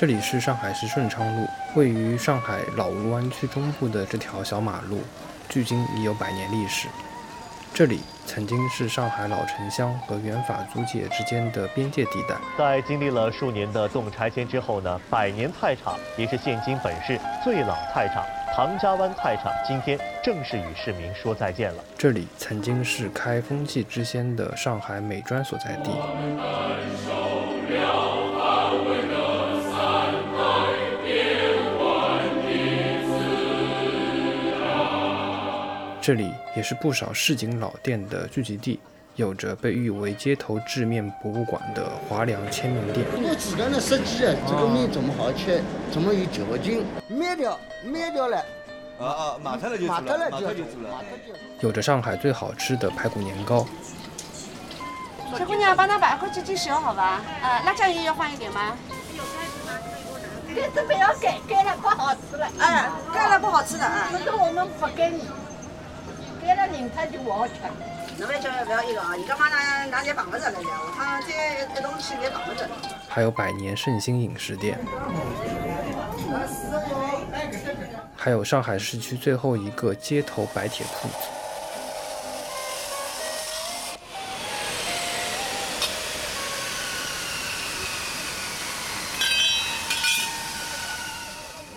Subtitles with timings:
[0.00, 5.02] 这里是上海市顺昌路，位于上海老吴湾区中部的这条小马路，
[5.46, 6.88] 距今已有百年历史。
[7.74, 12.34] 这里曾经是上海老城乡和原法租界之间的边界地带。
[12.56, 18.24] 在经历了数年的动拆迁之后呢，百年菜场也是现今本市最老菜场——
[18.56, 21.84] 唐家湾菜场，今天正式与市民说再见了。
[21.98, 25.90] 这里曾经是开风气之先的上海美专所在地。
[36.02, 38.80] 这里也是不少市井老店的聚集地，
[39.16, 43.06] 有着被誉为“街头制面博物馆”的华良千面店。
[43.12, 45.60] 我自个的设计啊，这个面这么好吃，
[45.92, 48.38] 这么有嚼劲，灭掉灭掉了。
[48.98, 51.04] 啊啊，马特了就马特了就就做了。
[51.60, 53.66] 有着上海最好吃的排骨年糕。
[55.36, 57.20] 小姑娘，帮他把块鸡鸡小好吧？
[57.42, 58.74] 呃，辣酱油要放一点吗？
[60.48, 62.48] 有盖子不要盖，盖了不好吃了。
[62.58, 64.08] 哎，盖了不好吃了啊。
[64.10, 65.28] 可是我们不给你。
[66.50, 67.54] 盖了拧它就不好吃。
[68.18, 70.58] 那边叫不要一个啊，你干嘛拿拿点绑子来着？
[70.60, 72.68] 我看这这东西别绑子。
[73.08, 74.78] 还有百年盛兴饮食店，
[78.16, 81.14] 还有上海市区最后一个街头白铁铺子。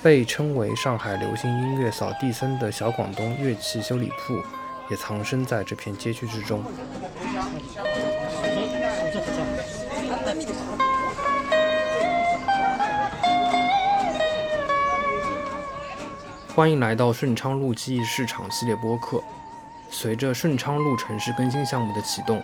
[0.02, 4.36] 被称为上海流行音乐扫地僧的小广东乐器修理铺，
[4.90, 6.64] 也藏身在这片街区之中。
[16.56, 19.24] 欢迎来到顺昌路记忆市场系列播客。
[19.90, 22.44] 随着顺昌路城市更新项目的启动，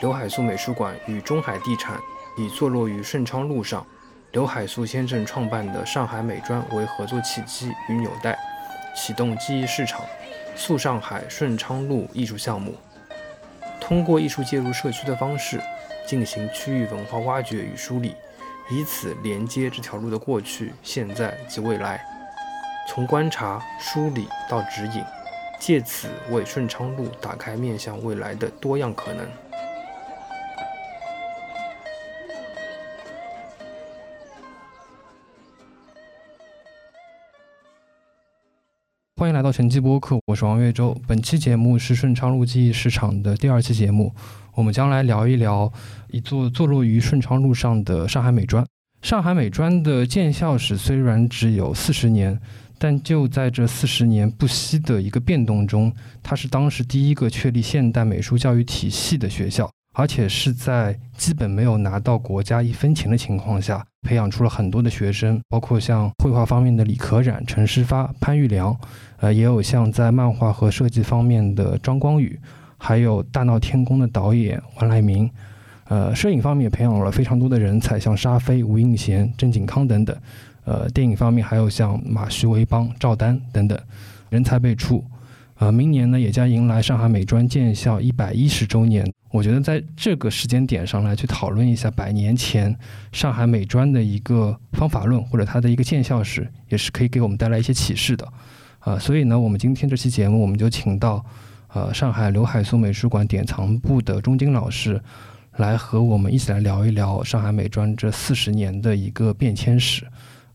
[0.00, 1.98] 刘海粟美术馆与中海地产
[2.36, 3.86] 以坐落于顺昌路上。
[4.32, 8.38] 刘海粟先生创办的上海美专为合作契机与纽带，
[8.94, 10.02] 启动记忆市场、
[10.56, 12.74] 促上海顺昌路艺术项目，
[13.80, 15.60] 通过艺术介入社区的方式
[16.06, 18.14] 进行区域文化挖掘与梳理，
[18.70, 22.04] 以此连接这条路的过去、现在及未来，
[22.88, 25.04] 从观察、梳理到指引，
[25.58, 29.26] 借此为顺昌路打开面向未来的多样可能。
[39.40, 40.94] 来到晨记播客，我是王月洲。
[41.06, 44.14] 本期节目是顺昌路记忆市场的第二期节目，
[44.54, 45.72] 我们将来聊一聊
[46.10, 48.62] 一座坐落于顺昌路上的上海美专。
[49.00, 52.38] 上海美专的建校史虽然只有四十年，
[52.76, 55.90] 但就在这四十年不息的一个变动中，
[56.22, 59.70] 它是当时第一个确立现代美术教育体系的学校。
[59.92, 68.74] 而且是在基本没有拿到国家一分钱的情况下，培养出了很多的学生，包括像绘画方面的李可染、陈诗发、潘玉良，
[69.20, 72.38] 呃，也有像在漫画和设计方面的张光宇，
[72.78, 75.30] 还有大闹天宫的导演王来明，
[75.88, 80.16] 呃，摄影方面也培养了非常多的人才，像沙飞、吴映贤、郑景康等等，
[80.64, 83.78] 呃，电影方面还有像马徐维邦、赵丹等等，
[84.30, 85.04] 人才辈出。
[85.58, 89.06] 呃，明年呢也将迎来上海美专建校一百一十周年。
[89.30, 92.74] 我觉得在这个时间点上来去讨论一下百年前
[93.12, 98.26] 上海美专的一个方法论或者它的一个建校史，也是可以给我们带来一些启示的。
[98.80, 101.24] 呃，所以呢，我们今天这期节目我们就请到
[101.68, 105.00] 呃上海刘海粟美术馆典藏部的钟金老师
[105.56, 110.06] 来和我们一起来聊一聊上海美专这四十年的一个变迁史。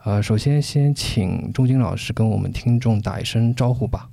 [0.03, 4.09] 呃，首先先请钟金老师跟我们听众打一声招呼吧。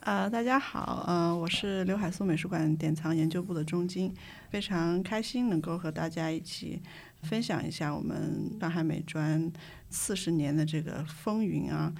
[0.00, 4.14] 呃，大家好，呃，我是刘海粟美术馆典藏研究部的钟金，
[4.50, 6.80] 非常开心能够和大家一起
[7.22, 9.50] 分享一下我们上海美专
[9.90, 11.92] 四十年的这个风云啊。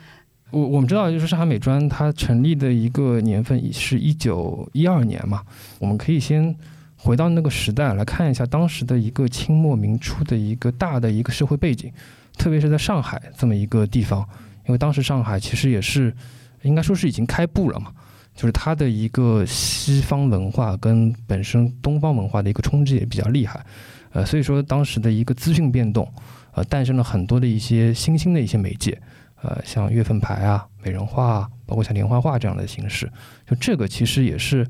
[0.50, 5.42] 我我们知道，就是上海美专它成立的一个年份是一九一二年嘛，
[5.78, 6.54] 我们可以先
[6.96, 11.92] 回到那个时代来看一下当时的一个清末明初的一个大的一个社会背景，
[12.36, 14.20] 特别是在上海这么一个地方，
[14.66, 16.14] 因为当时上海其实也是。
[16.62, 17.92] 应该说是已经开埠了嘛，
[18.34, 23.64] 就是它的一个西方文化跟本身东方文化的一个冲击也比较厉害，
[24.10, 26.10] 呃，所以说当时的一个资讯变动，
[26.54, 29.00] 呃，诞生了很多的一些新兴的一些媒介，
[29.46, 33.06] 呃，像月份牌啊、美人画啊，包括像连环画这样的形式，
[33.48, 34.66] 就这个其实也是，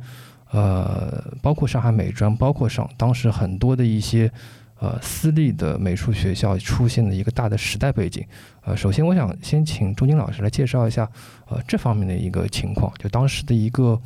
[0.51, 4.31] 呃，包括上海美专，包括上当时很多的一些。
[4.79, 8.23] 呃，私立的美术学校出现的一个大的时代背景。
[8.61, 11.11] 呃，首先我想先请钟金老师来介绍一下，
[11.49, 13.99] 呃，这方面的一个情况，就当时的一个，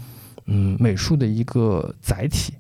[0.47, 2.55] 嗯，美术的一个载体。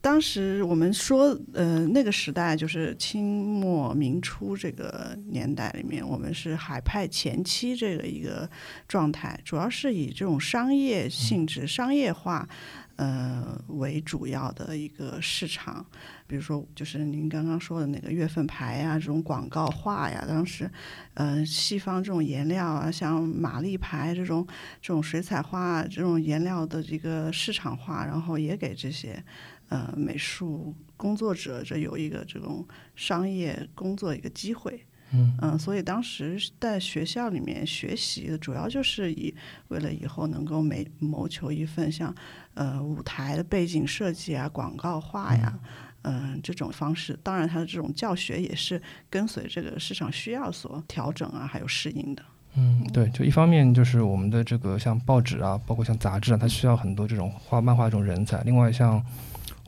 [0.00, 8.48] 当时我们说，呃，那个时代就是清末明初这个年代里面，我们是海派前期这个一个
[8.86, 12.48] 状态，主要是以这种商业性质、商业化，
[12.96, 15.84] 呃为主要的一个市场。
[16.26, 20.70] 比如说，就是您刚刚说的那个月份牌啊，这种广告画呀，当时，
[21.14, 24.46] 呃，西方这种颜料啊，像玛丽牌这种
[24.80, 29.24] 这种水彩画这种颜料的这个市场化，然后也给这些。
[29.68, 32.66] 呃，美术工作者这有一个这种
[32.96, 34.80] 商业工作一个机会，
[35.12, 39.34] 嗯所以当时在学校里面学习的主要就是以
[39.68, 42.14] 为了以后能够谋谋求一份像
[42.54, 45.58] 呃舞台的背景设计啊、广告画呀，
[46.02, 47.18] 嗯这种方式。
[47.22, 48.80] 当然，它的这种教学也是
[49.10, 52.22] 跟随这个市场需要所调整啊，还有适应的。
[52.54, 58.42] 嗯，对，就一方面就是我们的这个像报纸啊，包括像杂志啊，它需要很多这种画漫画这种人才。
[58.42, 59.04] 另外像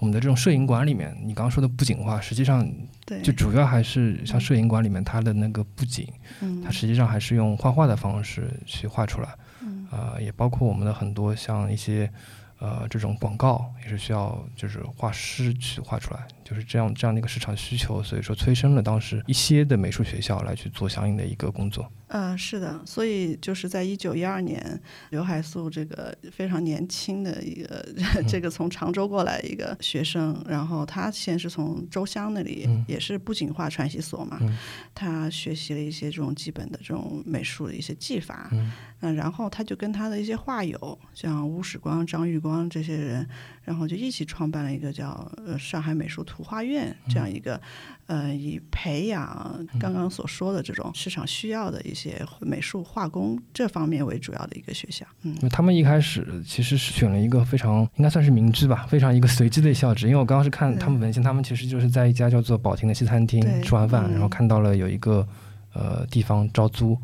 [0.01, 2.69] 我们的这种摄影馆里面，你刚刚说的布景画，实际上，
[3.23, 6.09] 就主要还是像摄影馆里面它的那个布景，
[6.41, 9.29] 嗯它实际上还是用画画的方式去画出来。
[9.63, 12.11] 嗯啊，也包括我们的很多像一些
[12.59, 21.89] 呃这种广告，也是需要就是画师去画出来，就是这样这样的一个市场需求，所以说催生了当时一些的美术学校来去做相应的一个工作。
[22.09, 24.81] 嗯，是的，所以就是在一九一二年，
[25.11, 27.87] 刘海粟这个非常年轻的一个
[28.27, 32.85] 这个从常州过来一个学生，然后他先是从周乡那里，嗯。
[32.89, 34.59] 也是布景画传习所嘛，嗯。
[34.93, 38.73] 他学习了一些这种基本的这种美术的一些技法，嗯。
[38.99, 43.25] 那然后他就跟他的一些画友，像吴史光、张玉光这些人，
[43.63, 47.61] 然后就一起创办了一个叫呃上海美术图画院这样一个，
[48.07, 55.07] 呃以培养刚刚所说的这种市场需要的一些美术画工这方面为主要的一个学校。
[55.23, 55.37] 嗯。
[55.51, 60.07] 他们一开始其实是选了一个非常应该算是明知吧，非常一个随机的校址。
[60.07, 65.27] 因为我刚刚是看他们文献，他们其实就是在一家叫做宝亭的西餐厅吃完饭，嗯然后看到了有一个
[65.73, 66.97] 呃地方招租，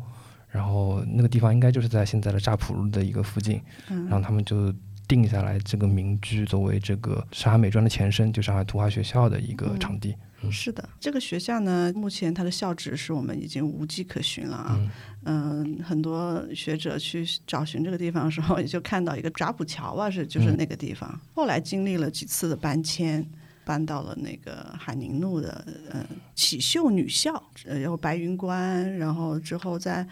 [0.49, 4.73] 然后那个地方应该就是在现在的乍浦路的一个附近，然后嗯他们就
[5.07, 10.15] 定下来这个民居作为这个上海美专的前身，就上海图画学校的一个嗯场地。
[10.51, 14.79] 是的，这个学校呢，目前它的校址是我们已经无迹可寻了啊。
[15.23, 21.19] 嗯，很多学者去找寻这个地方的时候，也就看到一个闸浦桥吧，是就是那个地方。
[21.33, 23.25] 后来经历了几次的搬迁，
[23.65, 26.05] 搬到了那个海宁路的嗯
[26.35, 27.33] 启秀女校，
[27.65, 30.07] 呃，然后白云观，然后之后在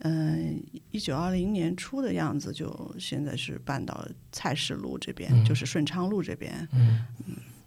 [0.00, 6.68] 嗯一九二零年初的样子，就现在是搬到蔡氏路这边，嗯就是顺昌路这边。
[6.72, 7.00] 嗯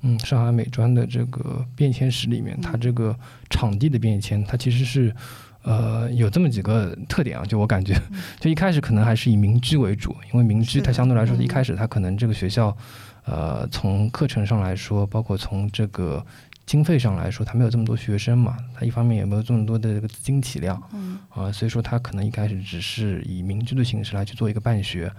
[0.02, 3.18] 嗯，上海美专的这个变迁史里面，它这个
[3.50, 5.16] 场地的变迁，它其实是
[5.62, 7.46] 呃有这么几个特点啊。
[7.46, 7.96] 就我感觉，
[8.40, 12.76] 就一开始可能还是以民居为主，因为民居它相对来说，嗯一开始它可能这个学校，
[13.24, 16.26] 呃，从课程上来说，包括从这个
[16.66, 25.12] 经费上来说，他没有这么多学生嘛，他一方面也没有这么多的这个资金体量，嗯啊、所以说他可能一开始只是以民居的形式来去做一个办学，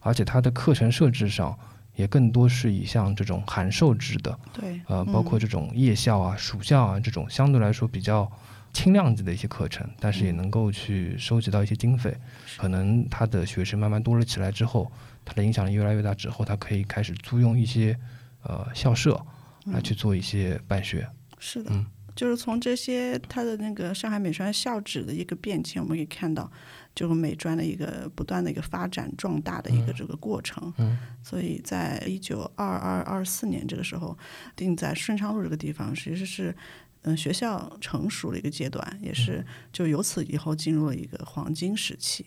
[0.00, 1.56] 而且他的课程设置上
[1.94, 4.38] 也更多是以像这种函授制的。
[4.52, 8.30] 对，呃，包括嗯这种夜校啊、暑校啊这种相对来说比较
[8.72, 12.16] 轻量级的一些课程，但是也能够去收集到一些经费。
[12.56, 14.90] 可能他的学生慢慢多了起来之后，
[15.24, 17.96] 他的影响力越来越大之后，他可以开始租用一些
[18.42, 19.20] 呃校舍
[19.72, 21.08] 来去做一些办学。
[21.38, 26.50] 是的，嗯就是从这些它的那个上海美专校址的一个变迁，我们可以看到，
[26.94, 30.72] 就是美专的一个不断的一个发展壮大的一个这个过程。
[30.78, 34.18] 嗯所以在一九二二二四年这个时候，
[34.56, 36.54] 定在顺昌路这个地方，其实是。
[37.02, 42.26] 嗯，学校成熟的一个阶段，也是就由此以后进入了一个黄金时期。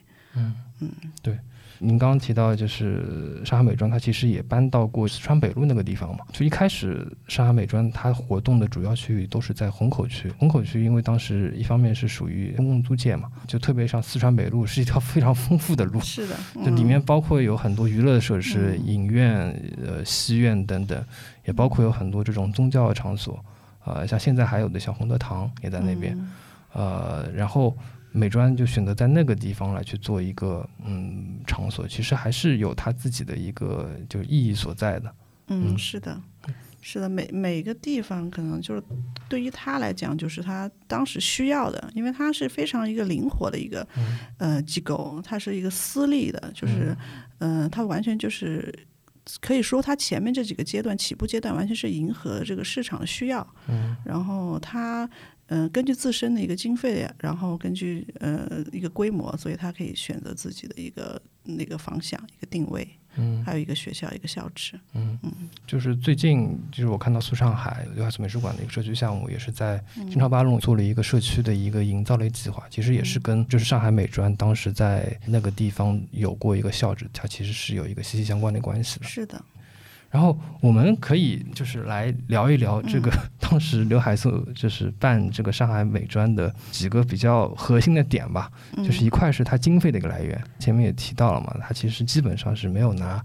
[1.84, 6.20] 您刚刚提到，就是上海美专，它其实也搬到过四川北路那个地方嘛。
[6.32, 10.32] 就一开始上海美专它活动的主要区域都是在虹口区。
[10.38, 19.50] 虹口区因为当时一方面是属于公共租界嘛，就特别像四川北路是一条 非常丰富的路，是的，就里面嗯包括有很多娱乐设施、嗯影院、
[19.84, 21.04] 呃戏院等等，
[21.46, 23.44] 也包括有很多这种宗教场所，
[23.86, 26.30] 呃，像现在还有的像洪德堂也在那边，嗯
[26.74, 27.76] 呃，然后
[28.12, 35.16] 美专就选择在那个地方来去做一个嗯场所，其实还是有它自己的一个就意义所在的。
[35.48, 36.22] 嗯，嗯是的，
[36.82, 38.84] 是的，每每个地方可能就是
[39.30, 43.88] 对于他来讲，就是他当时需要的，因为它是非常一个灵活的一个、
[44.38, 46.96] 呃机构，它是一个私立的，就是
[47.40, 48.74] 嗯、呃，它完全就是
[49.40, 55.10] 可以说它前面这几个阶段起步阶段完全是迎合这个市场的需要，嗯然后它。
[55.54, 64.80] 嗯、根据自身的一个经费，然后根据呃一个规模，所以他可以选择自己的一个那个方向、一个定位，嗯还有一个学校、一个校址。
[64.94, 79.06] 嗯嗯，就是最近就是我看到苏上海刘海粟美术馆的一个社区项目，也是在金朝八路做了一个社区的一个营造类计划，其实也是跟就是上海美专当时在那个地方有过一个校址，它其实是有一个息息相关的关系的。
[79.06, 79.44] 是的，
[80.12, 93.24] 然后我们可以就是来聊一聊这个 当时刘海粟就是办这个上海美专的几个比较核心的点吧，嗯就是一块是它经费的一个来源，前面也提到了嘛，它其实基本上是没有拿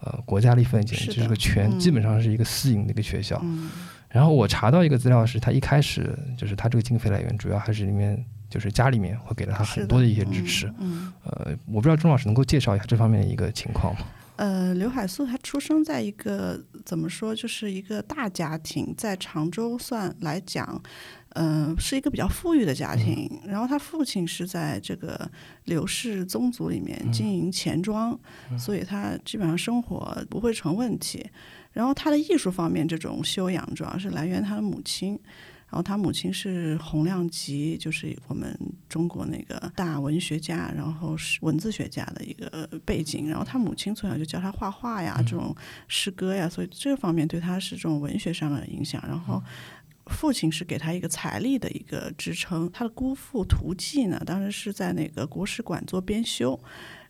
[0.00, 3.38] 呃国家的一份钱，是的这是个全嗯基本上是一个私营的一个学校。
[3.42, 3.68] 嗯
[4.08, 10.66] 然后我查到一个资料是，它一开始就是它这个经费来源主要还是里面就是家里面会给了他很多的一些支持。
[10.80, 11.12] 嗯。
[11.22, 14.00] 呃，我不知道钟老师能够介绍一下这方面的一个情况吗？
[14.40, 20.82] 呃，刘海粟他出生在一个怎么说，就是一个大家庭，在常州算来讲，
[21.34, 23.38] 嗯、是一个比较富裕的家庭。
[23.46, 25.30] 然后他父亲是在这个
[25.66, 28.18] 刘氏宗族里面经营钱庄，
[28.58, 31.22] 所以他基本上生活不会成问题。
[31.72, 35.20] 然后他的艺术方面这种修养，主要是来源他的母亲。
[35.70, 38.54] 然后他母亲是洪亮吉，就是我们
[38.88, 43.28] 中国那个大文学家，然后是文字学家的一个背景。
[43.28, 45.54] 然后他母亲从小就教他画画呀，这种
[45.86, 49.00] 诗歌呀，所以这方面对他是这种文学上的影响。
[49.06, 49.40] 然后
[50.06, 52.68] 父亲是给他一个财力的一个支撑。
[52.72, 56.58] 他的姑父涂季呢，当时是在那个国史馆做编修。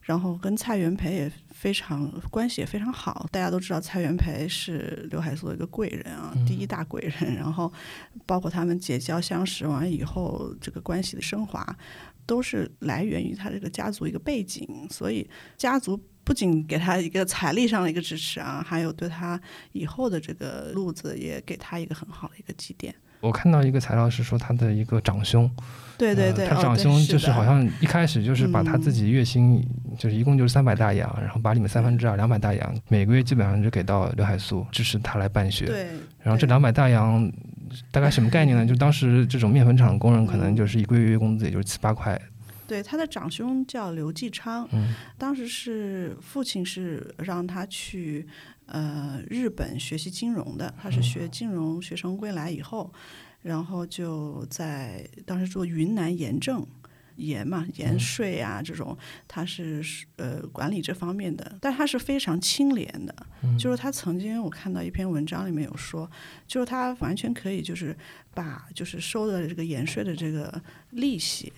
[0.02, 7.34] 然后跟蔡元培也非常关系也非常好，大家都知道蔡元培是刘海粟的一个贵人啊，第一大贵人。
[7.34, 7.70] 然后
[8.24, 11.76] 包括他们结交相识完以后，这个关系的升华，
[12.24, 14.66] 都是来源于他这个家族一个背景。
[14.88, 19.38] 所以家族不仅给他一个财力上的一个支持啊，还有对他
[19.72, 22.94] 以后的这个路子也给他一个很好的一个积淀。
[23.20, 25.50] 我看到一个材料是说他的一个长兄，
[25.98, 29.62] 对对对，呃他长兄就是好像一开始就是把他自己月薪
[29.98, 35.66] 就是一共就是三百大洋，然后把里面三分之二两百大洋每个月基本上就给到刘海粟，支持他来办学。
[35.66, 35.90] 对，对
[36.22, 37.30] 然后这两百大洋
[37.90, 38.64] 大概什么概念呢？
[38.66, 42.20] 就当时这种面粉厂工人可能就是一个月月工资也就是七八块。
[42.66, 48.26] 对，他的长兄叫刘继昌，嗯当时是父亲是让他去
[48.70, 52.92] 呃日本学习金融的，他是学金融学成归来以后，
[53.42, 56.66] 然后就在当时做云南盐政。
[57.16, 58.96] 盐嘛，盐税啊，这种
[59.28, 59.84] 他是
[60.16, 63.14] 呃管理这方面的，但他是非常清廉的。
[63.58, 66.10] 就是他曾经我看到一篇文章里面有说，
[66.46, 67.94] 就是他完全可以就是
[68.32, 70.62] 把就是收的这个盐税的这个
[70.92, 71.52] 利息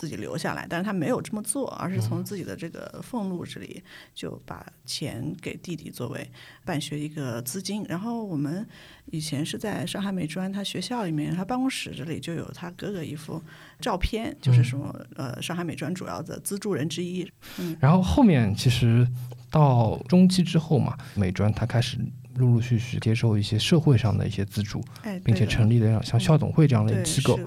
[0.00, 3.82] 自己留下来，但是他没有这么做，而是从自己的这个俸禄这里
[4.14, 6.26] 就把钱给弟弟作为
[6.64, 7.84] 办学一个资金。
[7.86, 8.66] 然后我们
[9.10, 13.42] 以前是在上海美专，他学校里面，他办公室这里就有他哥哥一幅
[13.78, 17.30] 照片，就是说呃上海美专主要的资助人之一。
[17.58, 19.06] 嗯然后后面其实
[19.50, 21.98] 到中期之后嘛，美专他开始
[22.40, 27.38] 陆陆续续接受一些社会上的一些资助，哎，并且成立了像校董会这样的机构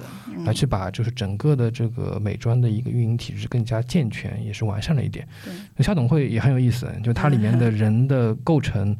[0.45, 5.27] 来去把就是整个的这个美专的一个运营体制更加健全，也是完善了一点。
[5.75, 8.95] 那校董会也很有意思，就它里面的人的构成，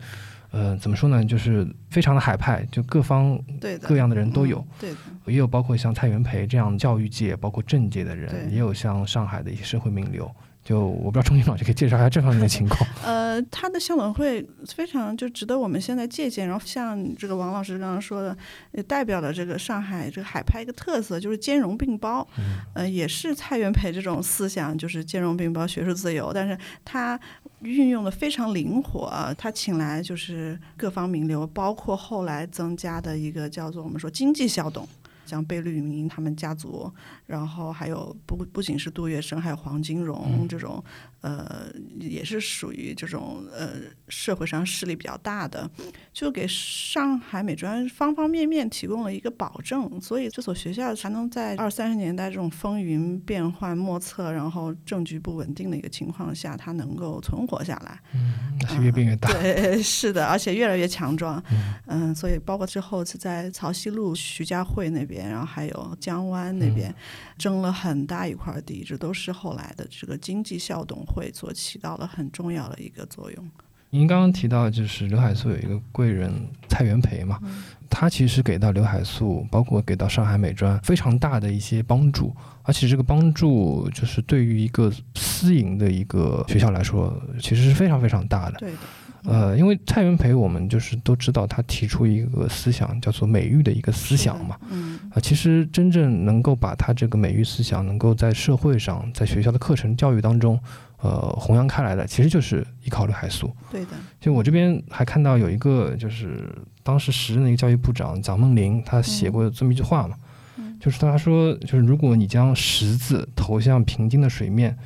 [0.52, 3.40] 呃，怎么说呢，就是非常的海派，就各方
[3.82, 4.58] 各样的人都有。
[4.82, 4.90] 嗯，
[5.26, 5.34] 对。
[5.34, 10.30] 也有包括像蔡元培这样教育界，包括政界的人，也有像上海的一些社会名流。
[10.64, 12.88] 就我不知道钟军老师可以介绍一下这方面的情况。
[13.04, 16.48] 呃，他的校董会非常就值得我们现在借鉴。
[16.48, 18.36] 然后像这个王老师刚刚说的，
[18.72, 22.26] 也代表了这个上海这个海派一个特色，就是兼容并包。
[22.74, 27.20] 呃，也是蔡元培这种思想，就是兼容并包、学术自由，但是他
[27.60, 29.34] 运用的非常灵活啊。
[29.38, 34.88] 他请来就是各方名流，包括后来增加的一个叫做我们说经济校董。
[35.34, 36.92] 像贝聿铭他们家族，
[37.26, 40.84] 然后还有不不仅是杜月笙，还有黄金荣这种，
[41.24, 43.76] 呃，也是属于这种呃
[44.10, 45.70] 社会上势力比较大的，
[46.12, 57.98] 就给上海美专方方面面提供了一个保证，所以这所学校才能在二三十年代这种风云变幻莫测，然后政局不稳定的一个情况下，它能够存活下来。
[58.14, 59.32] 嗯是越变越大。
[59.32, 61.42] 对， 是的，而且越来越强壮。
[61.88, 66.94] 嗯所以包括之后是在曹溪路徐家汇那边，然后还有江湾那边，
[67.38, 73.52] 争了很大一块地，这都是后来的这个经济校董会所起到了很重要的一个作用。
[73.92, 76.34] 您刚刚提到，就是刘海粟有一个贵人
[76.68, 77.40] 蔡元培嘛，
[77.88, 88.58] 他其实给到刘海粟，包括给到上海美专非常大的一些帮助，而且这个帮助就是对于一个私营的一个学校来说，其实是非常非常大的。
[88.58, 88.78] 对的，
[89.26, 100.60] 呃，因为蔡元培我们就是都知道他提出一个思想叫做美育的一个思想嘛，嗯啊，其实真正能够把他这个美育思想能够在社会上，在学校的课程教育当中，
[100.98, 103.50] 呃，弘扬开来的，其实就是依靠刘海粟。
[103.72, 106.54] 对的，就我这边还看到有一个，就是
[106.84, 110.18] 当时时任的一个教育部长蒋梦麟，他写过这么一句话嘛，
[110.58, 114.78] 嗯就是他说，就是如果你将石子投向平静的水面，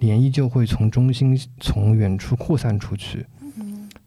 [0.00, 3.26] 涟漪就会从中心从远处扩散出去。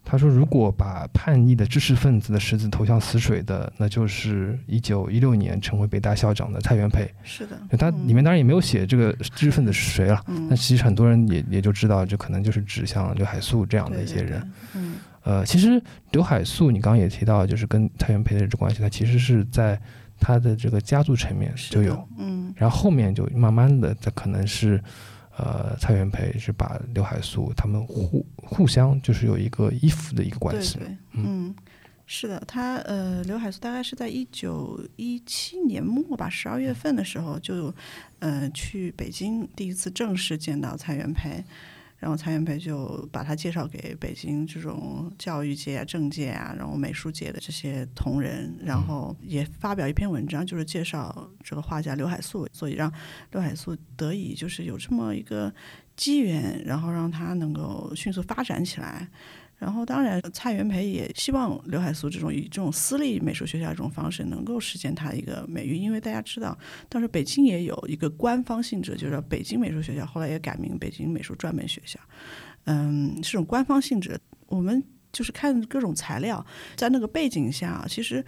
[0.06, 7.12] 嗯他说，如果把叛逆的知识分子的石子投向死水的，那就是一九一六年成为北大校长的蔡元培。
[7.24, 10.46] 是的，他里面当然也没有写这个知识分子是谁了，嗯。
[10.48, 14.48] 但其实很多人也也就知道，这可能就是指向刘海粟这样的一些人。，对对对。
[14.74, 14.94] 嗯。
[15.24, 15.82] 呃，其实
[16.12, 19.76] 刘海粟，你刚刚也提到，就是跟蔡元培的这关系，他其实是在
[20.20, 22.54] 他的这个家族层面就有，嗯。
[22.54, 24.80] 然后后面就慢慢的，他可能是，
[25.36, 30.78] 呃，蔡元培是把刘海粟他们互互相就是有一个依附的一个关系。
[30.78, 31.54] 对对，嗯，
[32.06, 37.74] 是的，他呃，刘海粟大概是在一九一七年末吧，十二月份的时候就
[38.20, 41.44] 呃去北京第一次正式见到蔡元培。
[41.98, 52.92] 然后蔡元培就把他介绍给北京这种教育界啊、政界啊，然后美术界的这些同仁，然后也发表一篇文章，就是介绍这个画家刘海粟，所以让
[53.32, 55.52] 刘海粟得以就是有这么一个
[55.96, 59.08] 机缘，然后让他能够迅速发展起来。
[59.58, 66.56] 然后，当然，蔡元培也希望刘海粟这种以这种私立美术学校这种方式能够实现他一个美誉，因为大家知道，
[66.90, 71.98] 当时北京也有一个官方性质，就是北京美术学校，后来也改名北京美术专门学校，
[72.64, 74.20] 嗯，是种官方性质。
[74.46, 76.44] 我们就是看各种材料，
[76.76, 78.22] 在那个背景下，其实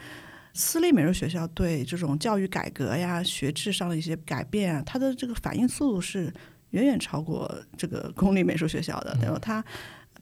[0.55, 6.33] 私立美术学校对这种教育改革呀、学制上的一些改变啊，它的这个反应速度是
[6.71, 9.39] 远远超过这个公立美术学校的，对吧？
[9.39, 9.65] 它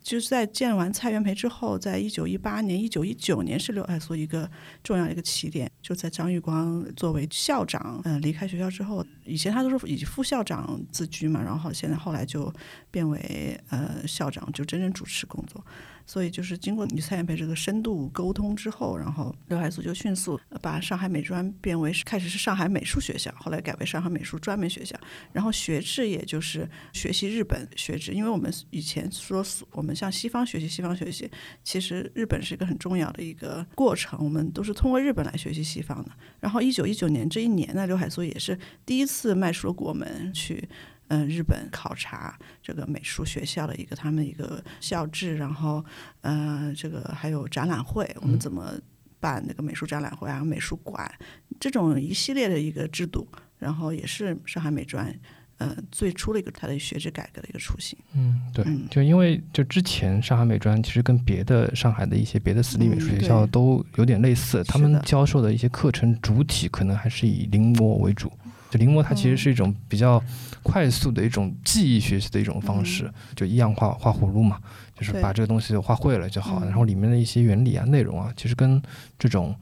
[0.03, 4.49] 就是在建完蔡元培之后，在一九一八年、一九一九年是刘爱苏一个
[4.83, 12.53] 重要的一个起点，就在张玉光作为校长，呃，离开学校之后，以前他都是以副校长自居嘛，然后现在后来就
[12.91, 15.65] 变为呃校长，就真正主持工作。
[16.07, 24.97] 所以就是经过与蔡元培这个深度沟通之后，然后刘海粟就迅速把上海美专变为开始是上海美术学校，后来改为上海美术专门学校，
[25.33, 31.29] 然后学制也就是学习日本学制，因为我们以前说我们向西方学习，西方学习，
[31.65, 36.11] 其实日本是一个很重要的一个过程，我们都是通过日本来学习西方的。
[36.39, 40.69] 然后一九一九年这一年呢，刘海粟也是第一次迈出了国门去。
[41.09, 45.85] 嗯、日本考察这个美术学校的一个他们一个校制，然后
[46.23, 48.73] 呃，这个还有展览会，我们怎么
[49.21, 51.11] 办那个美术展览会啊、美术馆
[51.59, 53.27] 这种一系列的一个制度，
[53.59, 55.15] 然后也是上海美专
[55.59, 57.99] 呃最初的一个它的学制改革的一个雏形。
[58.15, 68.31] 嗯，对嗯，就因为就之前上海美专其实跟别的上海的一些别的私立美术学嗯校都有点类似，他们教授的一些课程主体可能还是以临摹为主。
[68.69, 70.21] 就临摹它其实嗯是一种比较
[70.67, 74.59] 快速的一种记忆学习的一种方式，就一样画画葫芦嘛，
[74.99, 76.59] 就是把这个东西画会了就好。
[76.61, 78.83] 嗯然后里面的一些原理啊、内容啊，其实跟
[79.17, 79.55] 这种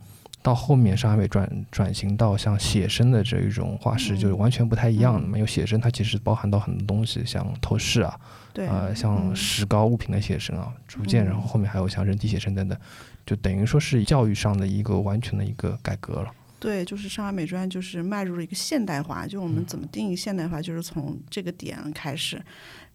[0.42, 5.36] 到后面上海美转转型到像写生的这一种画室，嗯就是完全不太一样的嘛。
[5.36, 8.18] 因为写生它其实包含到很多东西，像透视啊，
[8.54, 12.78] 对，呃，像嗯石膏物品的写生啊，逐渐，嗯然后后面还有像人体写生等等，
[13.26, 16.30] 就等于说是教育上的一个完全的一个改革了。
[16.64, 19.26] 对，就是上海美专就是迈入了一个现代化。
[19.26, 22.42] 就我们嗯怎么定义现代化，就是从这个点开始。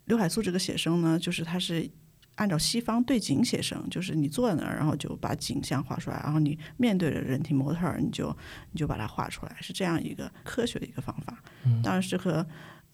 [0.06, 1.88] 刘海粟这个写生呢，就是他是
[2.34, 8.36] 按照西方对景写生，就是你坐在那儿，然后就把景象画出来，然后你面对着人体模特儿，你就
[8.72, 11.38] 你就把它画出来，是这样一个科学的一个方法。
[11.64, 12.44] 嗯当然是和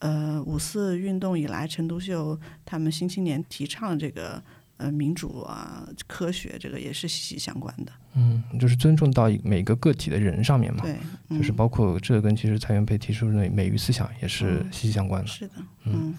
[0.00, 4.42] 呃五四运动以来陈独秀他们新青年提倡这个
[4.78, 7.92] 呃民主啊科学这个也是息息相关的。
[8.14, 10.96] 嗯，就是尊重到每个个体的人上面嘛，对，
[11.38, 15.28] 就是嗯包括这个跟其实蔡元培提出的美育思想也是嗯息息相关的。
[15.28, 16.14] 是的，嗯嗯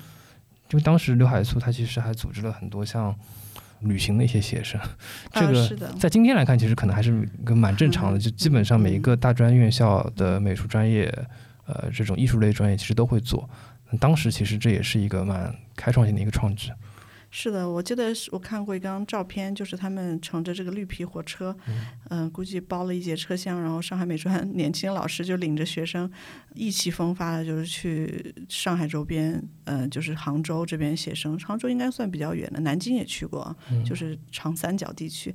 [0.69, 3.15] 因为当时刘海粟他其实还组织了很多像
[3.79, 4.79] 旅行的一些写生，
[5.31, 11.05] 这啊个在今天来看，其实可能还是一个蛮正常的，嗯就基本上每一个大专院校的美术专业，
[11.65, 13.49] 呃，这种艺术类专业其实都会做。
[13.99, 16.69] 当时其实这也是一个蛮开创性的一个创举。
[17.39, 21.55] 是的，我记得是我看过一张照片，就是他们乘着这个绿皮火车，
[22.09, 26.11] 嗯、估计包了一节车厢，然后上海美专 年轻老师就领着学生
[26.55, 31.37] 意气风发的，就是去上海周边，嗯、就是杭州这边写生。
[31.37, 35.31] 杭州应该算比较远的，南京也去过，就是长三角地区。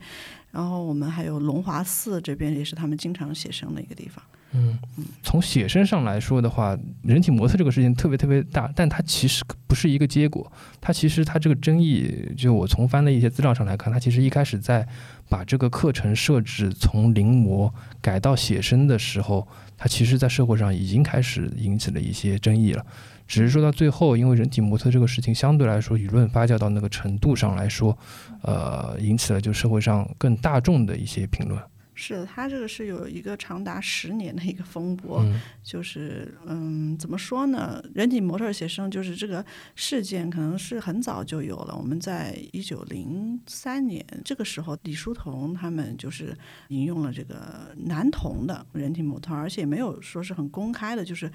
[0.51, 4.21] 然后我们还有龙华寺这边也是他们经常写生的一个地方。
[4.55, 4.79] 嗯，
[5.23, 10.53] 从写生上来说的话，人体模特这个事情特别特别大，但它其实不是一个结果。
[10.79, 14.87] 它其实它这个争议，就我从翻的一些资料上来看，它其实一开始在
[15.29, 22.85] 把这个课程设置从临摹改到写生的时候，它其实在社会上已经开始引起了一些争议了。
[23.27, 27.97] 只是说到最后，因为人体模特这个事情相对来说舆论发酵到那个程度上来说，
[28.43, 31.59] 呃，引起了就社会上更大众的一些评论。
[32.05, 37.81] 是的他这个是有一个长达十年的一个风波，嗯就是嗯，怎么说呢？
[37.95, 39.45] 人体模特儿写生就是这个
[39.77, 41.77] 事件，可能是很早就有了。
[41.77, 46.37] 我们在一九零三年这个时候，李叔同他们就是
[46.71, 51.31] 引用了这个男童的人体模特儿，而且没有说是很公开的，就是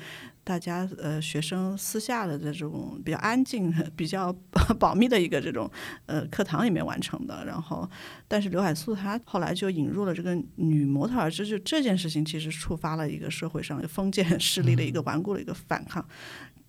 [0.48, 4.34] 大家呃学生私下的这种比较安静、 比较
[4.80, 5.70] 保密的一个这种
[6.06, 7.44] 呃课堂里面完成的。
[7.46, 7.90] 然后，
[8.30, 16.08] 但是刘海粟他后来就引入了这个女模特儿，这就这件事情其实触发了一个社会上封建势力的一个顽固的一个反抗。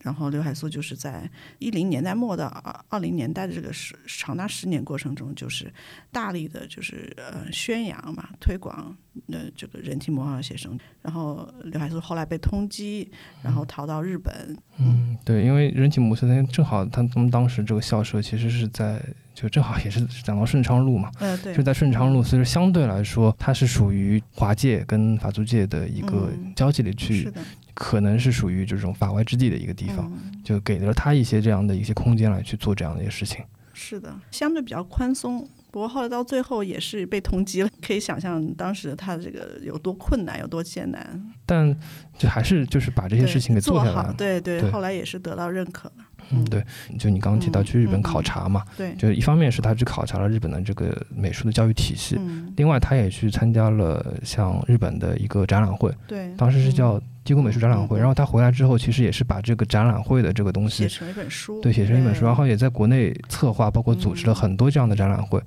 [0.02, 5.72] 然后刘海粟就是在一零年代末到二二零年代的这个十长达十年过程中，就是
[6.12, 8.96] 大力的就是呃宣扬嘛推广
[9.32, 10.78] 呃这个人体模仿写生。
[11.02, 13.08] 然后刘海粟后来被通缉，
[13.42, 14.56] 然后逃到日本。
[14.78, 19.02] 嗯，对，因为人体模特正好他他们当时这个校舍其实是在
[19.34, 27.40] 就正好也是讲到顺昌路嘛，呃，对，就在顺昌路，所以说相对来说它是属于华界跟法租界的一个嗯交界的区域，是的，
[27.78, 33.44] 可能是属于这种法外之地的一个地方，嗯就给了他一些这样的一些空间来去做这样的一些事情。
[33.72, 35.48] 是的，相对比较宽松。
[35.70, 41.32] 不过后来到最后也是被通缉了，可以想象当时他这个有多困难，有多艰难。
[41.46, 41.78] 但
[42.18, 44.14] 就还是就是把这些事情给做，下来了。
[44.18, 45.94] 对对对后来也是得到认可了。
[46.30, 46.64] 嗯，对，
[46.98, 65.38] 就你刚刚提到去日本考察嘛，对，就一方面是他去考察了日本的这个美术的教育体系，嗯，另外他也去参加了像日本的一个展览会，对，当时是嗯叫低谷美术展览会，然后他回来之后，其实也是把这个展览会的这个东西写成一本书，对写成一本书，然后也在国内策划，包括组织了很多这样的展览会，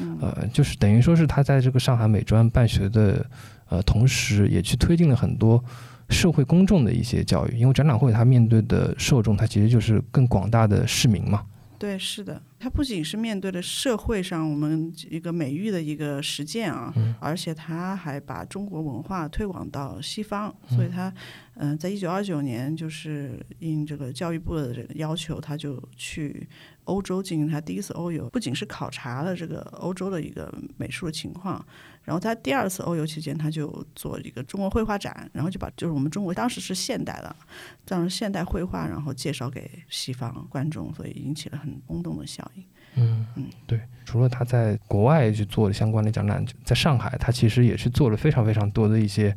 [0.00, 3.24] 嗯呃，就是等于说是他在这个上海美专办学的
[3.68, 5.62] 呃同时，也去推进了很多。
[6.10, 11.42] 社会公众的一些教育，因为展览会它面对的受众，它其实就是更广大的市民嘛。
[11.78, 21.12] 对，是的，它不仅是面对了社会上我们一个美育的一个实践啊，嗯而且它还把中国文化推广到西方，嗯所以它，
[21.54, 26.48] 嗯、在一九二九年，就是应这个教育部的这个要求，他就去
[26.84, 31.64] 欧洲进行他第一次欧游，不仅是考察了这个欧洲的一个美术的情况，
[32.08, 37.36] 然后他第二次欧游期间，他就做一个中国绘画展，然后就把就是我们中国当时是现代的，
[37.84, 42.64] 这样现代绘画，然后介绍给西方观众，所以引起了很轰动的效应。
[42.94, 43.78] 嗯嗯，对。
[44.06, 49.36] 除了他在国外去做相关的展览，在上海他其实也是做了非常非常多的一些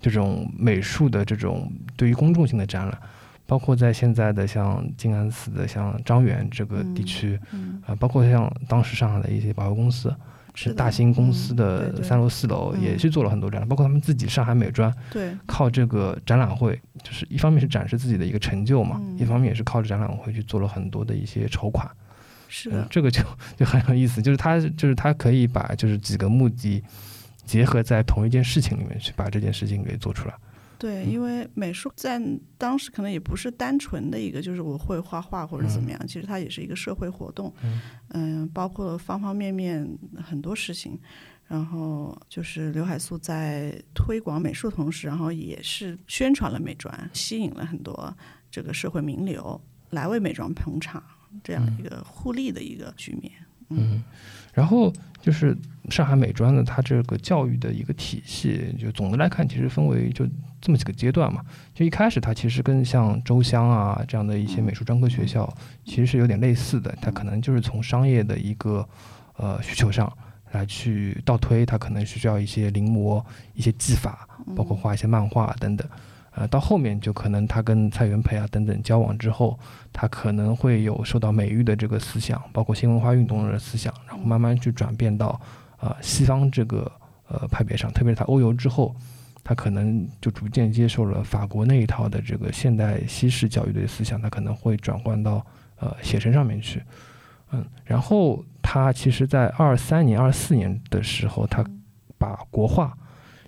[0.00, 2.96] 这种美术的这种对于公众性的展览，
[3.48, 10.14] 包括在现在的像静安寺的像张园这个地区，嗯，啊、包括像当时上海的一些百货公司。
[10.54, 12.82] 是大兴公司嗯的三楼、四楼嗯。
[12.82, 19.18] 也去做了很多展览，包括他们自己上海美专，对，靠这个展览会，就是一方面是展示自己的一个成就嘛，嗯。
[19.18, 21.88] 一方面也是靠着展览会去做了很多的一些筹款。
[22.48, 22.70] 是。
[22.70, 23.22] 的，，嗯这个就
[23.56, 26.82] 就很有意思，就是他就是他可以把就是几个目的
[27.44, 30.34] 结合在同一件事情里面去把这件事情给做出来。
[30.82, 31.10] 对，嗯。
[31.12, 32.20] 因为美术在
[32.58, 37.80] 当时可能也不是单纯的一个，就是我会画画或者怎么样，其实它也是一个社会活动，嗯。
[38.14, 40.98] 嗯、包括了方方面面很多事情。
[41.48, 48.16] 然后就是刘海粟在推广美术的同时，然后也是宣传了美专，吸引了很多
[48.50, 51.02] 这个社会名流来为美专捧场，
[51.44, 53.30] 这样一个互利的一个局面。
[53.68, 54.02] 嗯，
[54.54, 54.90] 然后
[55.20, 55.54] 就是
[55.90, 60.26] 上海美专的它这个教育的一个体系，就总的来看其实分为就
[60.62, 61.44] 这么几个阶段嘛。
[61.74, 65.52] 就一开始它其实跟像周湘啊这样的一些美术专科学校
[65.84, 68.88] 其实是有点类似的，它可能就是从商业的一个
[69.36, 70.10] 呃需求上。
[70.52, 75.88] 来去倒推，它可能是需要一些临摹、一些技法，包括画一些漫画等等。
[76.32, 79.58] 呃，到后面就可能他跟蔡元培啊等等交往之后，
[79.94, 85.40] 他可能会有受到美育的这个思想，包括新文化运动的思想，然后慢慢去转变到
[85.80, 86.92] 呃西方这个
[87.28, 87.90] 呃派别上。
[87.90, 88.94] 特别是他欧游之后，
[89.44, 95.44] 他可能就逐渐接受了法国那一套的这个现代西式教育的思想，他可能会转换到
[95.76, 96.82] 呃写生上面去。
[97.50, 101.62] 嗯，然后他其实，在二三年、二四年的时候，他
[102.16, 102.96] 把国画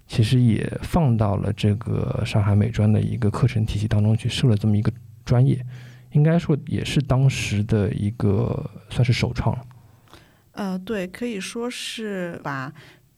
[0.07, 4.93] 其实也放到了这个上海美专的一个课程体系当中去设了这么一个
[5.25, 5.65] 专业，
[6.13, 9.57] 应该说也是当时的一个算是首创。
[10.53, 12.71] 呃，对，可以说是把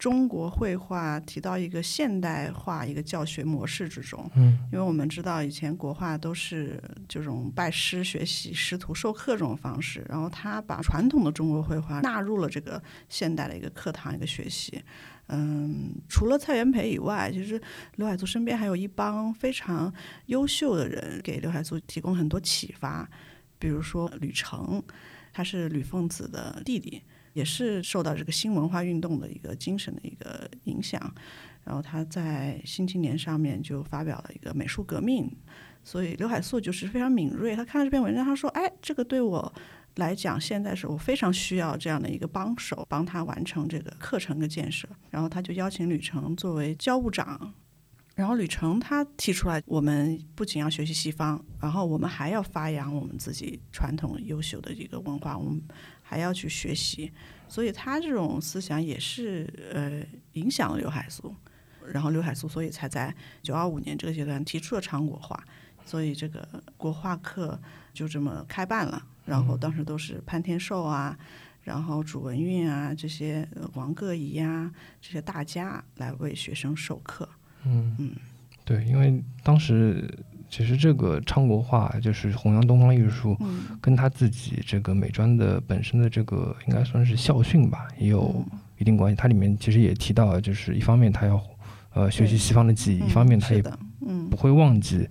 [0.06, 4.30] 中国绘画提到一个现代化一个教学模式之中。
[4.36, 14.80] 嗯因为我们知道以前国画都是这种拜师学习、师徒授课这种方式，然后他把传统的中国绘画纳入了这个现代的一个课堂一个学习。
[15.26, 17.60] 嗯，除了蔡元培以外，其实
[17.96, 19.92] 刘海粟身边还有一帮非常
[20.26, 23.10] 优秀的人，给刘海粟提供很多启发。
[23.58, 24.80] 比如说吕澄，
[25.32, 27.02] 他是吕凤子的弟弟，
[27.36, 30.98] 也是受到这个新文化运动的一个精神的一个影响。
[31.62, 35.30] 然后他在《新青年》上面就发表了一个美术革命，
[35.84, 37.54] 所以刘海粟就是非常敏锐。
[37.54, 39.52] 他看了这篇文章，他说：“哎，这个对我
[39.96, 47.52] 来讲，现在是我非常需要这样的一个帮手，帮他完成这个课程的建设。”然后他就邀请吕澄作为教务长。
[48.14, 55.60] 然后吕澄他提出来，我们不仅要学习西方，然后我们还要发扬我们自己传统优秀的一个文化，我们
[56.06, 57.12] 还要去学习。
[57.48, 61.34] 所以他这种思想也是呃影响了刘海粟。
[61.92, 65.40] 然后刘海粟，所以才在九二五年这个阶段提出了长国画，
[65.84, 66.44] 所以这个
[66.76, 67.56] 国画课
[67.94, 69.00] 就这么开办了。
[69.24, 71.16] 然后当时都是潘天寿啊，
[71.62, 74.68] 然后朱文运啊这些呃王各仪啊
[75.00, 77.28] 这些大家来为学生授课。
[77.62, 78.16] 嗯嗯，
[78.64, 80.12] 对，因为当时
[80.48, 83.78] 其实这个昌国画就是弘扬东方艺术，嗯。
[83.80, 88.44] 跟他自己这个美专的本身的这个应该算是校训吧，也有
[88.78, 89.16] 一定关系。
[89.16, 91.42] 它里面其实也提到，就是一方面他要
[91.92, 93.62] 呃学习西方的技艺，一方面他也，
[94.06, 94.28] 嗯。
[94.30, 95.08] 不，会忘记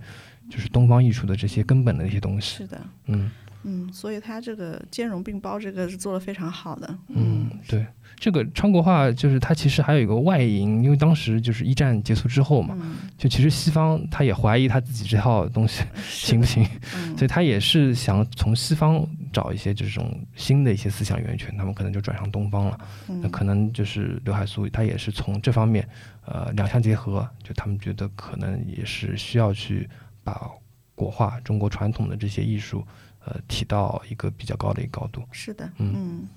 [0.48, 2.58] 就是东方艺术的这些根本的一些东西。
[2.58, 3.30] 是的，嗯
[3.68, 6.98] 嗯，所以他这个兼容并包，这个是做的非常好的。
[7.08, 22.78] 嗯，对，这个昌国画就是它其实还有一个外因，因为当时就是一战结束之后嘛，嗯，就其实西方他也怀疑他自己这套东西 行不行，嗯，所以他也是想从西方找一些这种新的一些思想源泉，他们可能就转向东方了。
[23.08, 25.86] 那嗯可能就是刘海粟，他也是从这方面，
[26.24, 29.88] 呃，两相结合，就他们觉得可能也是需要去
[30.22, 30.48] 把
[30.94, 32.82] 国画、中国传统的这些艺术，
[33.26, 35.22] 呃，提到一个比较高的一个高度。
[35.32, 35.92] 是的，嗯。
[35.94, 36.28] 嗯。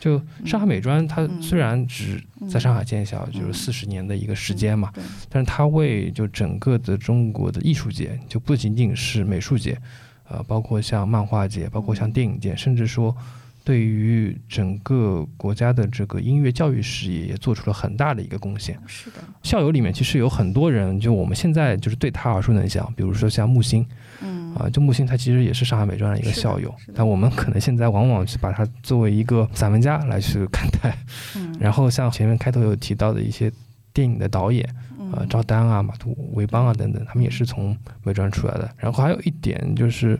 [0.00, 1.40] 就上海美专，它嗯。
[1.40, 3.54] 虽然只在上海建校，就是嗯。
[3.54, 4.92] 四十年的一个时间嘛，
[5.30, 9.80] 但是它为就整个的中国的艺术界，就不仅仅是美术界，
[10.28, 13.16] 呃，包括像漫画界，包括像电影界，甚至说
[13.64, 18.78] 对于整个国家的这个音乐教育事业也做出了很大的一个贡献。
[18.86, 23.86] 是的，校友里面其实有很多人，就我们现在就是对他耳熟能详，比如说像木心
[24.20, 30.96] 嗯啊，就木心他其实也是上海美专的一个校友但我们可能现在往往是把他作为一个散文家来去看待。
[31.36, 33.50] 嗯，然后像前面开头有提到的一些
[33.92, 34.68] 电影的导演，
[35.12, 38.70] 呃，嗯赵丹啊、马图维邦啊等等，他们也是从美专出来的。
[38.76, 40.18] 然后还有一点就是，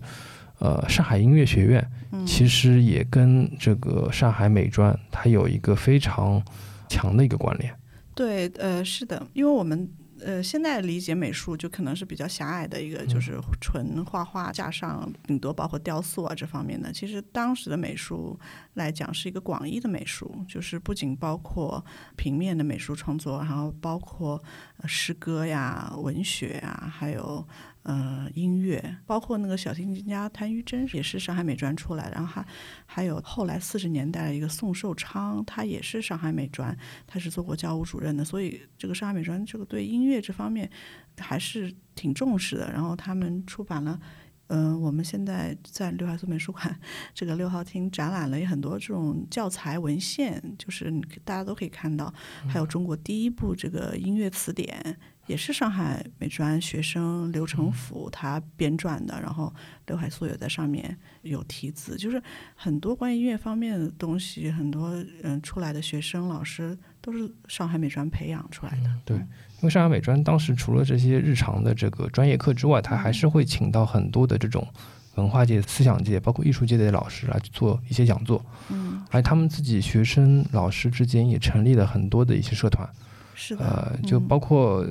[0.59, 6.43] 呃，上海音乐学院嗯其实也跟这个上海美专它有一个非常
[6.89, 7.73] 强的一个关联。
[8.15, 9.89] 对，呃，是的，因为我们
[10.25, 16.93] 呃现在理解美术就可能是比较狭隘的一个，就是纯画画加上顶多包括雕塑啊这方面的。
[16.93, 18.39] 其实当时的美术
[18.75, 21.85] 来讲是一个广义的美术，就是不仅包括
[22.17, 24.43] 平面的美术创作，然后包括
[24.79, 27.47] 呃诗歌呀、文学呀，还有。
[27.85, 32.47] 呃，音乐包括那个小提琴家谭玉珍也是上海美专出来的，然后还
[32.87, 36.75] 还有后来四十年代的一个宋寿昌，他也是上海美专，
[37.07, 40.71] 他是做过教务主任的，所以这个上海美专这个对音乐这方面
[41.19, 42.73] 还是挺重视的。
[42.73, 44.01] 然后他们出版了，
[44.47, 46.81] 嗯、我们现在在六海粟美术馆
[47.13, 52.11] 这个六号厅展览了很多这种教材文献，就是你大家都可以看到，
[52.49, 54.99] 还有中国第一部这个音乐词典。
[55.27, 59.53] 也是上海美专学生刘成福他编撰的，然后
[59.87, 62.23] 刘海粟也在上面有题字，就是
[62.55, 64.91] 很多关于音乐方面的东西，很多
[65.23, 68.91] 嗯出来的学生老师都是上海美专培养出来的。
[69.05, 74.67] 对，因为上海美专当时除了这些日常的这个专业课之外，他还是会请到很多的这种
[75.15, 82.89] 文化界、思想界，包括艺术界的老师来做一些讲座，嗯，而他们自己学生、老师之间也成立了很多的一些社团，
[83.35, 84.87] 是的，呃，就嗯包括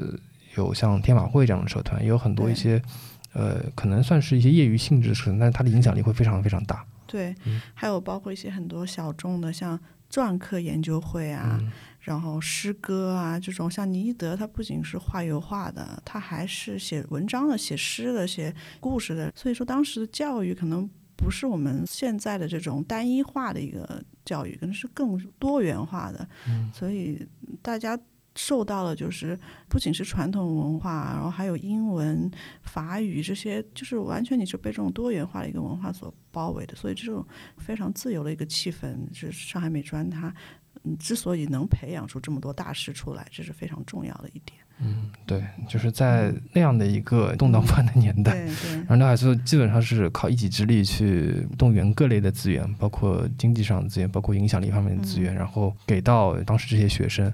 [0.56, 2.82] 有像天马会这样的社团，也有很多一些
[3.34, 6.86] 呃，可能算是一些业余性质的社团，但是它的影响力会非常非常大。
[7.08, 9.80] 对嗯，还有包括一些很多小众的，像
[10.10, 19.32] 篆刻研究会啊，嗯然后诗歌啊这种，像尼德，他不仅是画油画的，他还是写文章的、写诗的、写故事的。
[19.34, 26.28] 所以说，当时的教育可能不是我们现在的这种单一化的一个教育，可能是更多元化的。
[26.48, 27.26] 嗯所以
[27.62, 27.98] 大家
[28.36, 32.30] 受到了就是不仅是传统文化，然后还有英文、
[32.64, 36.76] 法语这些，就是完全你是被这种多元化的一个文化所包围的。
[36.76, 37.26] 所以这种
[37.58, 40.34] 非常自由的一个气氛，就是上海美专它
[40.84, 44.58] 嗯之所以能培养出这么多大师出来，这是非常重要的一点。
[44.80, 48.36] 嗯，对，就是在那样的一个动荡不安的年代，
[48.88, 57.32] 然后刘海粟基本上是靠一己之力去动员各类的资源，包括经济上的资源，包括影响力方面的资源，然后给到当时这些学生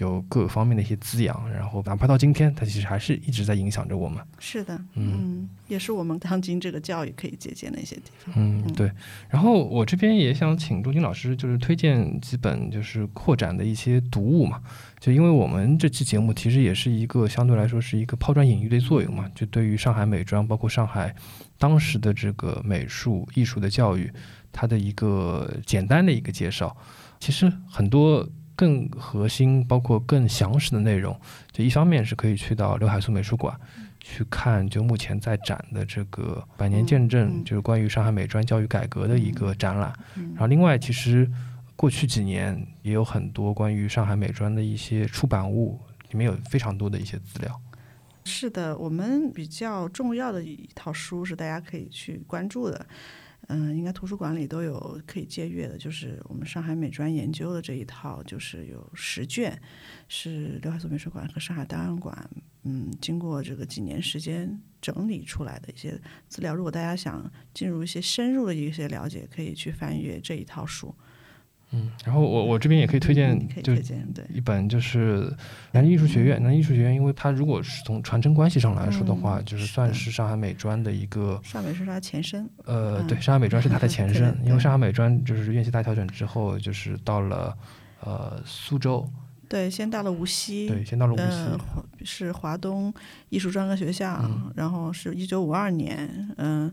[0.00, 4.22] 有各方面的一些滋养，然后哪怕到今天，它其实还是一直在影响着我们。
[4.38, 8.34] 是的，嗯嗯，也是我们当今这个教育可以借鉴的一些地方。
[8.36, 8.90] 嗯，对。
[9.28, 14.60] 然后我这边也想请钟军老师，就是推荐几本就是扩展的一些读物嘛。
[14.98, 21.14] 就因为我们这期节目其实也是一个相对来说是一个抛砖引玉的作用嘛，就对于上海美专，包括上海
[21.58, 24.12] 当时的这个美术艺术的教育，
[24.52, 26.76] 它的一个简单的一个介绍。
[27.18, 28.26] 其实很多
[28.60, 31.18] 更核心，包括更详实的内容，
[31.50, 33.58] 就一方面是可以去到刘海粟美术馆。
[34.02, 39.90] 去看就目前在展的这个百年见证，就是关于上海美专教育改革的一个展览。
[40.16, 41.30] 嗯然后另外，其实
[41.76, 47.60] 过去几年也有很多关于上海美专的一些出版物，里面有非常多的一些资料。
[48.24, 52.86] 是的，我们比较重要的一套书是大家可以去关注的。
[53.52, 59.60] 嗯，应该图书馆里都有可以借阅的，就是我们上海美专研究的这一套，就是有十卷，
[60.06, 62.30] 是刘海粟美术馆和上海档案馆，
[62.62, 66.54] 嗯，经过这个几年时间整理出来的一些资料。
[66.54, 70.94] 如果大家想进入一些深入的一些了解，可以去翻阅这一套书。
[71.72, 74.06] 嗯，然后我我这边也可以推荐就推荐。
[74.32, 75.32] 一本就是
[75.72, 76.42] 南京艺术学院。
[76.42, 83.06] 南京艺术学院，因为它如果是从传承关系上来说的话，嗯就是算是上海美专的一个上美是它前身，呃，嗯。
[83.06, 87.56] 对，上海美专是它的前身， 因为上海美专就是院系大调整之后，就是到了
[88.00, 89.08] 呃苏州，
[89.48, 92.92] 对，先到了无锡，对，先到了无锡，是华东
[93.28, 94.52] 艺术专科学校，嗯。
[94.56, 96.72] 然后是一九五二年，嗯、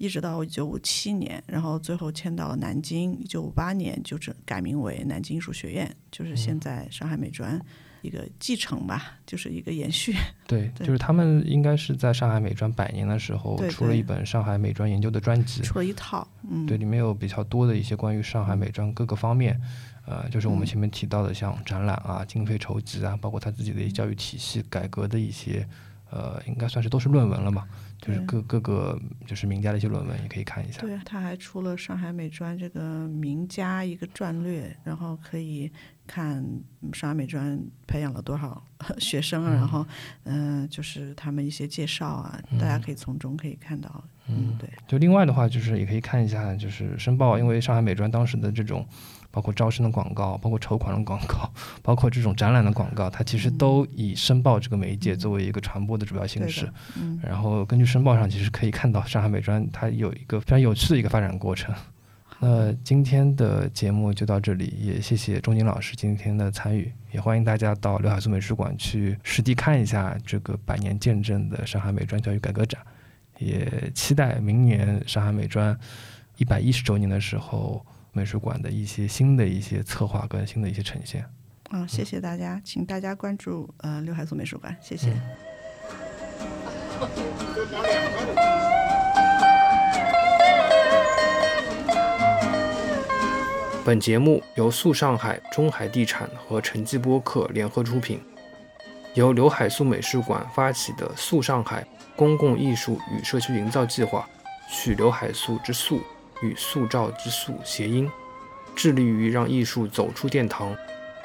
[0.00, 6.60] 一直到一九五七年，然后最后迁到了南京，一九五八年就是改名为南京艺术学院，就是现嗯。
[6.60, 7.60] 在上海美专
[8.00, 10.14] 一个继承吧，就是一个延续。
[10.46, 10.86] 对，对。
[10.86, 19.60] 就是他们应该是在上海美专百年的时候出了一本上海美专研究的专辑，出了一套，嗯，对，里面有比较多的一些关于上海美专各个方面，
[20.06, 20.66] 呃，就是我们嗯。
[20.66, 25.68] 前面提到的像展览啊、经费筹集啊，包括他自己的一些教育体系改革的一些，
[26.10, 27.68] 呃，应该算是都是论文了嘛，
[28.00, 30.80] 就是各各个就是名家的一些论文也可以看一下。
[30.80, 35.70] 对，他还出了上海美专这个名家一个战略，然后可以
[36.06, 36.38] 看
[36.80, 38.62] 嗯上海美专培养了多少
[38.98, 39.86] 学生啊，然后
[40.24, 48.86] 嗯、呃就是他们一些介绍啊，大家可以从中可以看到，嗯，对，就另外的话，就是也可以看一下，就是申报，因为上海美专当时的这种，
[49.30, 51.50] 包括招生的广告，包括筹款的广告，
[51.82, 61.74] 包括这种展览的广告，它其实都以申报这个媒介作为一个传播的主要形式。，嗯，然后根据申报上，其实可以看到上海美专它有一个非常有趣的一个发展过程。
[62.42, 72.80] 那今天的节目就到这里，也谢谢钟景老师今天的参与，也欢迎大家到刘海粟美术馆去实地看一下这个百年见证的上海美专教育改革展，
[73.38, 75.78] 也期待明年上海美专
[76.38, 81.24] 一百一十周年的时候，美术馆的一些新的一些策划跟新的一些呈现。
[81.70, 85.12] 啊，谢谢大家，请大家关注呃刘海粟美术馆，谢谢。
[93.82, 98.20] 本节目由素上海、中海地产和城际播客联合出品，
[99.14, 104.28] 由刘海粟美术馆发起的“素上海公共艺术与社区营造计划”，
[104.68, 106.00] 取刘海粟之“塑”
[106.42, 108.10] 与塑造之“塑”谐音，
[108.74, 110.76] 致力于让艺术走出殿堂，